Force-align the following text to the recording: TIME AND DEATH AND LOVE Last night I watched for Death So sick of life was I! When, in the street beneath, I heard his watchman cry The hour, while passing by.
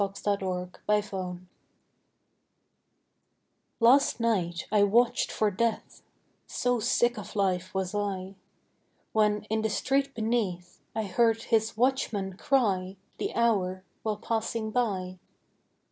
TIME 0.01 0.13
AND 0.41 0.79
DEATH 0.87 1.13
AND 1.13 1.13
LOVE 1.13 1.39
Last 3.79 4.19
night 4.19 4.65
I 4.71 4.81
watched 4.81 5.31
for 5.31 5.51
Death 5.51 6.01
So 6.47 6.79
sick 6.79 7.19
of 7.19 7.35
life 7.35 7.71
was 7.75 7.93
I! 7.93 8.33
When, 9.13 9.43
in 9.51 9.61
the 9.61 9.69
street 9.69 10.15
beneath, 10.15 10.79
I 10.95 11.03
heard 11.03 11.43
his 11.43 11.77
watchman 11.77 12.35
cry 12.35 12.97
The 13.19 13.35
hour, 13.35 13.83
while 14.01 14.17
passing 14.17 14.71
by. 14.71 15.19